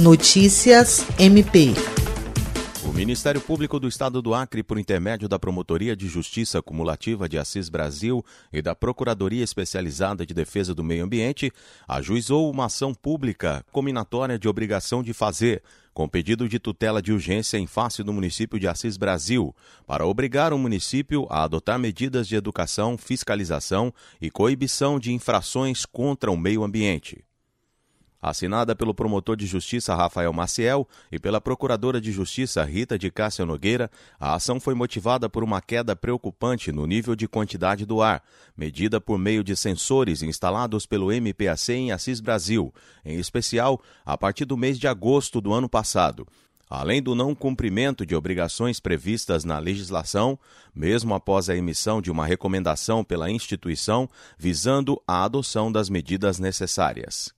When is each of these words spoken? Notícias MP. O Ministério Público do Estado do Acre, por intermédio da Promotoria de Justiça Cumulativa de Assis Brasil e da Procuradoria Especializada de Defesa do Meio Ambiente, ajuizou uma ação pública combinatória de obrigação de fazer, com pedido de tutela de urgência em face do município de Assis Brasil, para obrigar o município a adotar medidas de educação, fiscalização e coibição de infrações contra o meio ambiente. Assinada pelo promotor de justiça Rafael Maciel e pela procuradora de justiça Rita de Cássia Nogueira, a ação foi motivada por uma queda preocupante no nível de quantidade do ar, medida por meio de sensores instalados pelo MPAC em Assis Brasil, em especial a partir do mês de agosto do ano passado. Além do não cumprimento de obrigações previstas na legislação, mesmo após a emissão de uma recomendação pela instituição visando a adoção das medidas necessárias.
Notícias 0.00 1.04
MP. 1.18 1.74
O 2.84 2.92
Ministério 2.92 3.40
Público 3.40 3.80
do 3.80 3.88
Estado 3.88 4.22
do 4.22 4.32
Acre, 4.32 4.62
por 4.62 4.78
intermédio 4.78 5.28
da 5.28 5.40
Promotoria 5.40 5.96
de 5.96 6.06
Justiça 6.06 6.62
Cumulativa 6.62 7.28
de 7.28 7.36
Assis 7.36 7.68
Brasil 7.68 8.24
e 8.52 8.62
da 8.62 8.76
Procuradoria 8.76 9.42
Especializada 9.42 10.24
de 10.24 10.32
Defesa 10.32 10.72
do 10.72 10.84
Meio 10.84 11.04
Ambiente, 11.04 11.50
ajuizou 11.88 12.48
uma 12.48 12.66
ação 12.66 12.94
pública 12.94 13.64
combinatória 13.72 14.38
de 14.38 14.48
obrigação 14.48 15.02
de 15.02 15.12
fazer, 15.12 15.64
com 15.92 16.08
pedido 16.08 16.48
de 16.48 16.60
tutela 16.60 17.02
de 17.02 17.12
urgência 17.12 17.58
em 17.58 17.66
face 17.66 18.04
do 18.04 18.12
município 18.12 18.60
de 18.60 18.68
Assis 18.68 18.96
Brasil, 18.96 19.52
para 19.84 20.06
obrigar 20.06 20.52
o 20.52 20.58
município 20.58 21.26
a 21.28 21.42
adotar 21.42 21.76
medidas 21.76 22.28
de 22.28 22.36
educação, 22.36 22.96
fiscalização 22.96 23.92
e 24.22 24.30
coibição 24.30 25.00
de 25.00 25.12
infrações 25.12 25.84
contra 25.84 26.30
o 26.30 26.36
meio 26.36 26.62
ambiente. 26.62 27.27
Assinada 28.20 28.74
pelo 28.74 28.92
promotor 28.92 29.36
de 29.36 29.46
justiça 29.46 29.94
Rafael 29.94 30.32
Maciel 30.32 30.88
e 31.10 31.20
pela 31.20 31.40
procuradora 31.40 32.00
de 32.00 32.10
justiça 32.10 32.64
Rita 32.64 32.98
de 32.98 33.12
Cássia 33.12 33.46
Nogueira, 33.46 33.88
a 34.18 34.34
ação 34.34 34.58
foi 34.58 34.74
motivada 34.74 35.28
por 35.28 35.44
uma 35.44 35.62
queda 35.62 35.94
preocupante 35.94 36.72
no 36.72 36.84
nível 36.84 37.14
de 37.14 37.28
quantidade 37.28 37.86
do 37.86 38.02
ar, 38.02 38.24
medida 38.56 39.00
por 39.00 39.18
meio 39.18 39.44
de 39.44 39.56
sensores 39.56 40.20
instalados 40.20 40.84
pelo 40.84 41.12
MPAC 41.12 41.72
em 41.72 41.92
Assis 41.92 42.18
Brasil, 42.18 42.74
em 43.04 43.18
especial 43.18 43.80
a 44.04 44.18
partir 44.18 44.44
do 44.44 44.56
mês 44.56 44.80
de 44.80 44.88
agosto 44.88 45.40
do 45.40 45.52
ano 45.52 45.68
passado. 45.68 46.26
Além 46.68 47.00
do 47.00 47.14
não 47.14 47.34
cumprimento 47.36 48.04
de 48.04 48.16
obrigações 48.16 48.80
previstas 48.80 49.44
na 49.44 49.58
legislação, 49.58 50.38
mesmo 50.74 51.14
após 51.14 51.48
a 51.48 51.56
emissão 51.56 52.02
de 52.02 52.10
uma 52.10 52.26
recomendação 52.26 53.04
pela 53.04 53.30
instituição 53.30 54.08
visando 54.36 55.00
a 55.06 55.24
adoção 55.24 55.72
das 55.72 55.88
medidas 55.88 56.38
necessárias. 56.38 57.37